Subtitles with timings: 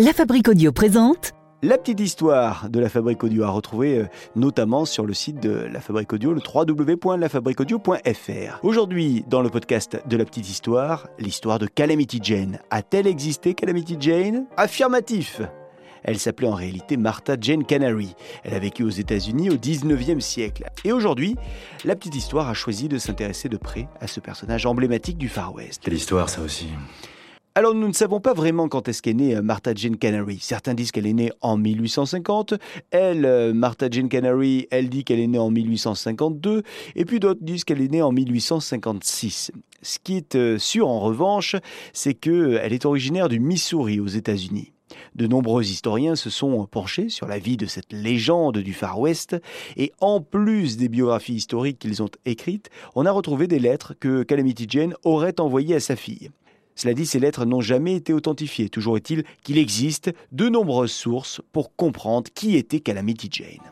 [0.00, 4.86] La Fabrique Audio présente La petite histoire de la Fabrique Audio à retrouver euh, notamment
[4.86, 8.58] sur le site de la Fabrique Audio, le www.lafabriqueaudio.fr.
[8.64, 12.58] Aujourd'hui, dans le podcast de la petite histoire, l'histoire de Calamity Jane.
[12.72, 14.46] A-t-elle existé Calamity Jane?
[14.56, 15.40] Affirmatif
[16.06, 18.14] elle s'appelait en réalité Martha Jane Canary.
[18.42, 20.66] Elle a vécu aux États-Unis au 19e siècle.
[20.84, 21.34] Et aujourd'hui,
[21.86, 25.54] la petite histoire a choisi de s'intéresser de près à ce personnage emblématique du Far
[25.54, 25.80] West.
[25.82, 26.68] Quelle histoire ça aussi
[27.56, 30.38] alors nous ne savons pas vraiment quand est-ce qu'est née euh, Martha Jane Canary.
[30.40, 32.54] Certains disent qu'elle est née en 1850.
[32.90, 36.64] Elle, euh, Martha Jane Canary, elle dit qu'elle est née en 1852.
[36.96, 39.52] Et puis d'autres disent qu'elle est née en 1856.
[39.82, 41.54] Ce qui est euh, sûr en revanche,
[41.92, 44.72] c'est qu'elle est originaire du Missouri aux États-Unis.
[45.14, 49.36] De nombreux historiens se sont penchés sur la vie de cette légende du Far West
[49.76, 54.24] et en plus des biographies historiques qu'ils ont écrites, on a retrouvé des lettres que
[54.24, 56.30] Calamity Jane aurait envoyées à sa fille.
[56.74, 58.68] Cela dit, ces lettres n'ont jamais été authentifiées.
[58.68, 63.70] Toujours est-il qu'il existe de nombreuses sources pour comprendre qui était Calamity Jane.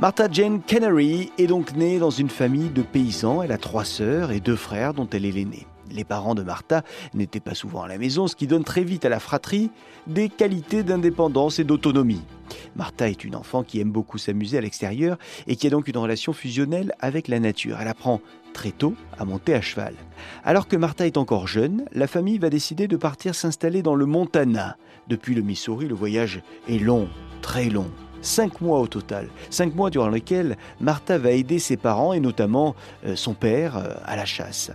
[0.00, 3.42] Martha Jane Canary est donc née dans une famille de paysans.
[3.42, 5.66] Elle a trois sœurs et deux frères dont elle est l'aînée.
[5.90, 6.82] Les parents de Martha
[7.14, 9.70] n'étaient pas souvent à la maison, ce qui donne très vite à la fratrie
[10.06, 12.22] des qualités d'indépendance et d'autonomie.
[12.76, 15.96] Martha est une enfant qui aime beaucoup s'amuser à l'extérieur et qui a donc une
[15.96, 17.78] relation fusionnelle avec la nature.
[17.80, 18.20] Elle apprend
[18.58, 19.94] très tôt à monter à cheval.
[20.42, 24.04] Alors que Martha est encore jeune, la famille va décider de partir s'installer dans le
[24.04, 24.76] Montana.
[25.06, 27.08] Depuis le Missouri, le voyage est long,
[27.40, 27.88] très long.
[28.20, 29.28] Cinq mois au total.
[29.48, 32.74] Cinq mois durant lesquels Martha va aider ses parents et notamment
[33.06, 34.72] euh, son père euh, à la chasse.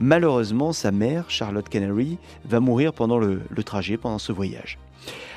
[0.00, 4.80] Malheureusement, sa mère, Charlotte Canary, va mourir pendant le, trajet, pendant ce voyage.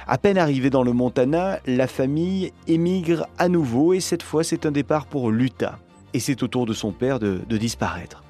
[0.08, 4.66] À peine arrivée dans le Montana, la famille émigre à nouveau et cette fois c'est
[4.66, 5.78] un départ pour l'Utah
[6.16, 8.24] et c'est au tour de son père de, disparaître.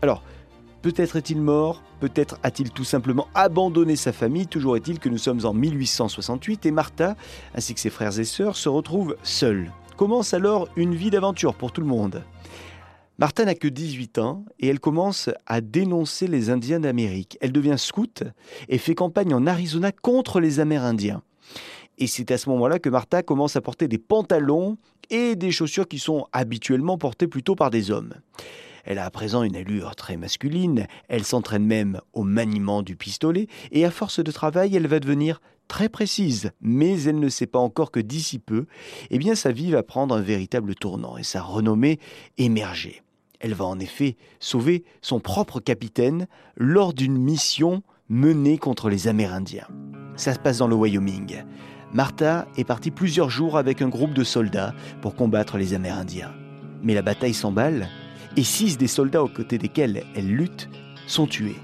[0.00, 0.22] Alors,
[0.80, 5.44] peut-être est-il mort, peut-être a-t-il tout simplement abandonné sa famille, toujours est-il que nous sommes
[5.44, 7.16] en 1868 et Martha,
[7.56, 9.72] ainsi que ses frères et sœurs, se retrouvent seuls.
[9.96, 12.22] Commence alors une vie d'aventure pour tout le monde.
[13.18, 17.38] Martha n'a que 18 ans et elle commence à dénoncer les Indiens d'Amérique.
[17.40, 18.22] Elle devient scout
[18.68, 21.22] et fait campagne en Arizona contre les Amérindiens.
[21.98, 24.78] Et c'est à ce moment-là que Martha commence à porter des pantalons
[25.10, 28.14] et des chaussures qui sont habituellement portées plutôt par des hommes.
[28.84, 33.46] Elle a à présent une allure très masculine, elle s'entraîne même au maniement du pistolet,
[33.70, 37.60] et à force de travail, elle va devenir très précise, mais elle ne sait pas
[37.60, 38.66] encore que d'ici peu,
[39.10, 42.00] eh bien sa vie va prendre un véritable tournant et sa renommée
[42.38, 43.02] émerger.
[43.40, 46.26] Elle va en effet sauver son propre capitaine
[46.56, 49.66] lors d'une mission menée contre les Amérindiens.
[50.16, 51.42] Ça se passe dans le Wyoming.
[51.94, 54.72] Martha est partie plusieurs jours avec un groupe de soldats
[55.02, 56.32] pour combattre les Amérindiens.
[56.82, 57.88] Mais la bataille s'emballe
[58.38, 60.70] et six des soldats aux côtés desquels elle lutte
[61.06, 61.60] sont tués.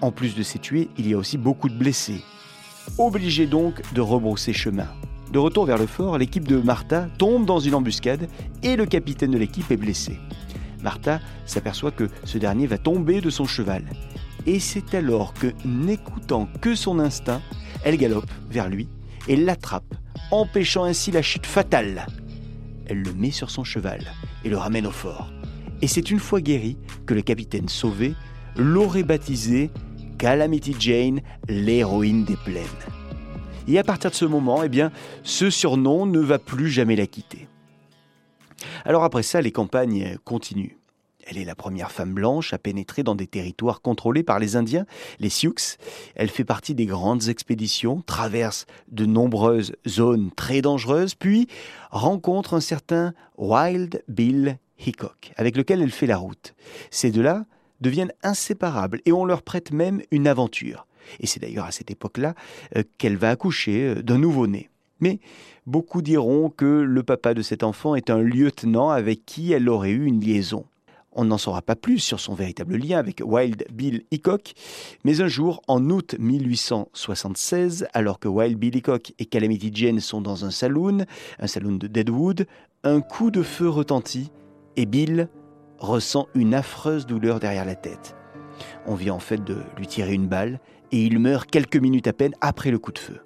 [0.00, 2.22] En plus de ces tués, il y a aussi beaucoup de blessés.
[2.96, 4.88] Obligée donc de rebrousser chemin.
[5.30, 8.28] De retour vers le fort, l'équipe de Martha tombe dans une embuscade
[8.62, 10.18] et le capitaine de l'équipe est blessé.
[10.82, 13.84] Martha s'aperçoit que ce dernier va tomber de son cheval.
[14.46, 17.42] Et c'est alors que, n'écoutant que son instinct,
[17.84, 18.88] elle galope vers lui
[19.28, 19.94] et l'attrape,
[20.30, 22.06] empêchant ainsi la chute fatale.
[22.86, 24.00] Elle le met sur son cheval
[24.44, 25.32] et le ramène au fort.
[25.82, 28.14] Et c'est une fois guéri que le capitaine sauvé
[28.56, 29.70] l'aurait baptisé
[30.18, 32.64] Calamity Jane, l'héroïne des plaines.
[33.68, 34.92] Et à partir de ce moment, eh bien,
[35.22, 37.48] ce surnom ne va plus jamais la quitter.
[38.84, 40.76] Alors après ça, les campagnes continuent.
[41.28, 44.86] Elle est la première femme blanche à pénétrer dans des territoires contrôlés par les Indiens,
[45.18, 45.54] les Sioux.
[46.14, 51.48] Elle fait partie des grandes expéditions, traverse de nombreuses zones très dangereuses, puis
[51.90, 56.54] rencontre un certain Wild Bill Hickok, avec lequel elle fait la route.
[56.90, 57.44] Ces deux-là
[57.80, 60.86] deviennent inséparables et on leur prête même une aventure.
[61.20, 62.34] Et c'est d'ailleurs à cette époque-là
[62.76, 64.70] euh, qu'elle va accoucher euh, d'un nouveau-né.
[65.00, 65.18] Mais
[65.66, 69.90] beaucoup diront que le papa de cet enfant est un lieutenant avec qui elle aurait
[69.90, 70.64] eu une liaison.
[71.18, 74.52] On n'en saura pas plus sur son véritable lien avec Wild Bill Hickok,
[75.02, 80.20] mais un jour, en août 1876, alors que Wild Bill Hickok et Calamity Jane sont
[80.20, 81.06] dans un saloon,
[81.38, 82.46] un saloon de Deadwood,
[82.84, 84.30] un coup de feu retentit
[84.76, 85.30] et Bill
[85.78, 88.14] ressent une affreuse douleur derrière la tête.
[88.86, 90.60] On vient en fait de lui tirer une balle
[90.92, 93.22] et il meurt quelques minutes à peine après le coup de feu.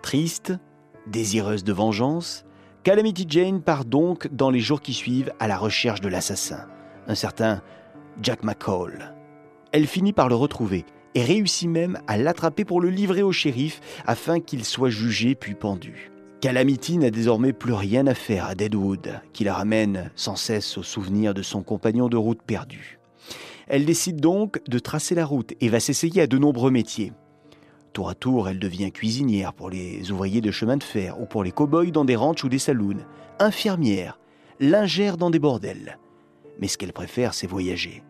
[0.00, 0.52] Triste,
[1.08, 2.44] désireuse de vengeance,
[2.84, 6.68] Calamity Jane part donc dans les jours qui suivent à la recherche de l'assassin
[7.06, 7.62] un certain
[8.22, 9.14] Jack McCall.
[9.72, 13.80] Elle finit par le retrouver et réussit même à l'attraper pour le livrer au shérif
[14.06, 16.10] afin qu'il soit jugé puis pendu.
[16.40, 20.82] Calamity n'a désormais plus rien à faire à Deadwood, qui la ramène sans cesse au
[20.82, 22.98] souvenir de son compagnon de route perdu.
[23.66, 27.12] Elle décide donc de tracer la route et va s'essayer à de nombreux métiers.
[27.94, 31.42] Tour à tour, elle devient cuisinière pour les ouvriers de chemin de fer ou pour
[31.42, 32.98] les cow-boys dans des ranchs ou des saloons,
[33.38, 34.20] infirmière,
[34.60, 35.98] lingère dans des bordels.
[36.60, 38.02] Mais ce qu'elle préfère, c'est voyager.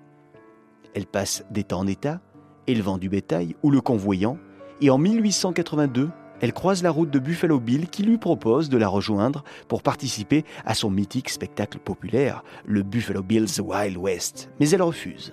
[0.95, 2.21] Elle passe temps en état,
[2.67, 4.39] élevant du bétail ou le convoyant,
[4.81, 6.11] et en 1882,
[6.41, 10.45] elle croise la route de Buffalo Bill qui lui propose de la rejoindre pour participer
[10.67, 14.51] à son mythique spectacle populaire, le Buffalo Bill's Wild West.
[14.61, 15.33] Mais elle refuse.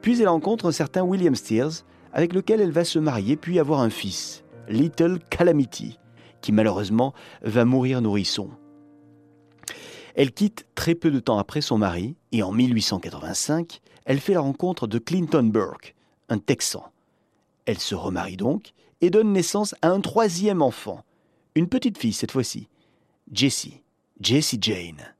[0.00, 3.80] Puis elle rencontre un certain William Steers, avec lequel elle va se marier puis avoir
[3.80, 5.98] un fils, Little Calamity,
[6.40, 8.50] qui malheureusement va mourir nourrisson.
[10.14, 14.40] Elle quitte très peu de temps après son mari et en 1885, elle fait la
[14.40, 15.94] rencontre de Clinton Burke,
[16.28, 16.84] un Texan.
[17.66, 21.04] Elle se remarie donc et donne naissance à un troisième enfant,
[21.54, 22.68] une petite fille cette fois-ci,
[23.32, 23.80] Jessie,
[24.20, 25.14] Jessie Jane.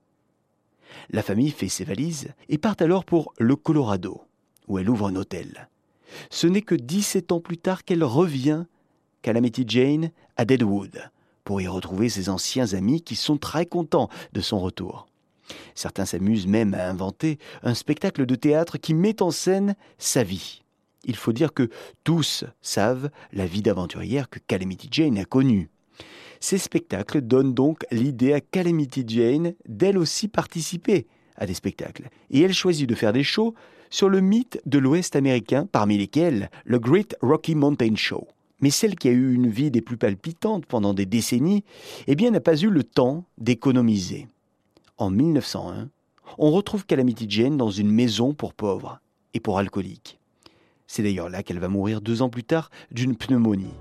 [1.10, 4.22] La famille fait ses valises et part alors pour le Colorado,
[4.68, 5.68] où elle ouvre un hôtel.
[6.30, 8.64] Ce n'est que 17 ans plus tard qu'elle revient,
[9.22, 11.10] Calamity Jane, à Deadwood,
[11.44, 15.06] pour y retrouver ses anciens amis qui sont très contents de son retour.
[15.74, 20.62] Certains s'amusent même à inventer un spectacle de théâtre qui met en scène sa vie.
[21.04, 21.68] Il faut dire que
[22.02, 25.68] tous savent la vie d'aventurière que Calamity Jane a connue.
[26.40, 31.06] Ces spectacles donnent donc l'idée à Calamity Jane d'elle aussi participer
[31.36, 32.08] à des spectacles.
[32.30, 33.54] Et elle choisit de faire des shows
[33.90, 38.26] sur le mythe de l'Ouest américain, parmi lesquels le Great Rocky Mountain Show.
[38.64, 41.64] Mais celle qui a eu une vie des plus palpitantes pendant des décennies,
[42.06, 44.26] eh bien n'a pas eu le temps d'économiser.
[44.96, 45.90] En 1901,
[46.38, 49.00] on retrouve Calamity Jane dans une maison pour pauvres
[49.34, 50.18] et pour alcooliques.
[50.86, 53.76] C'est d'ailleurs là qu'elle va mourir deux ans plus tard d'une pneumonie.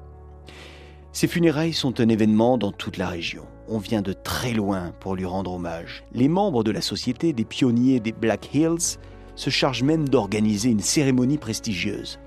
[1.13, 3.45] Ses funérailles sont un événement dans toute la région.
[3.69, 6.03] On vient de très loin pour lui rendre hommage.
[6.12, 9.00] Les membres de la société des pionniers des Black Hills
[9.38, 12.19] se chargent même d'organiser une cérémonie prestigieuse.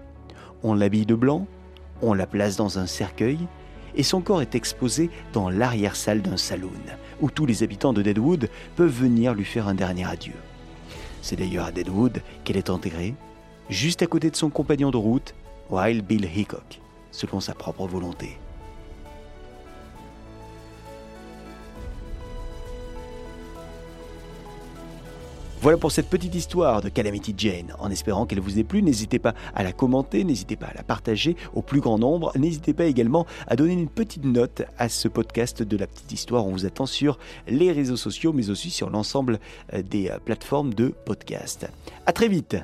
[0.63, 1.47] On l'habille de blanc,
[2.03, 3.39] on la place dans un cercueil,
[3.95, 6.71] et son corps est exposé dans l'arrière-salle d'un saloon,
[7.21, 10.35] où tous les habitants de Deadwood peuvent venir lui faire un dernier adieu.
[11.23, 13.15] C'est d'ailleurs à Deadwood qu'elle est enterrée,
[13.71, 15.35] juste à côté de son compagnon de route,
[15.71, 18.39] Wild Bill Hickok, selon sa propre volonté.
[25.63, 27.75] Voilà pour cette petite histoire de Calamity Jane.
[27.79, 30.83] En espérant qu'elle vous ait plu, n'hésitez pas à la commenter, n'hésitez pas à la
[30.83, 32.31] partager au plus grand nombre.
[32.37, 36.47] N'hésitez pas également à donner une petite note à ce podcast de la petite histoire.
[36.47, 37.19] On vous attend sur
[37.49, 39.41] les réseaux sociaux, mais aussi sur l'ensemble
[39.73, 41.67] euh, des euh, plateformes de podcast.
[42.05, 42.57] À très vite